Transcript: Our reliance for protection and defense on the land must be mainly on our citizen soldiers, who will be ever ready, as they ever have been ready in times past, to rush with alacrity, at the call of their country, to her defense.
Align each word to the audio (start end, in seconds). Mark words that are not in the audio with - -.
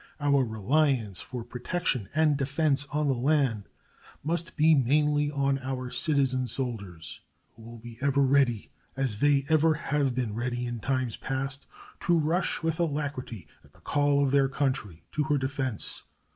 Our 0.19 0.43
reliance 0.43 1.21
for 1.21 1.43
protection 1.43 2.09
and 2.15 2.35
defense 2.35 2.87
on 2.87 3.07
the 3.07 3.13
land 3.13 3.65
must 4.23 4.57
be 4.57 4.73
mainly 4.73 5.29
on 5.29 5.59
our 5.59 5.91
citizen 5.91 6.47
soldiers, 6.47 7.21
who 7.55 7.61
will 7.61 7.77
be 7.77 7.99
ever 8.01 8.23
ready, 8.23 8.71
as 8.97 9.19
they 9.19 9.45
ever 9.47 9.75
have 9.75 10.15
been 10.15 10.33
ready 10.33 10.65
in 10.65 10.79
times 10.79 11.17
past, 11.17 11.67
to 11.99 12.17
rush 12.17 12.63
with 12.63 12.79
alacrity, 12.79 13.45
at 13.63 13.73
the 13.73 13.79
call 13.81 14.23
of 14.23 14.31
their 14.31 14.49
country, 14.49 15.03
to 15.11 15.25
her 15.25 15.37
defense. 15.37 16.01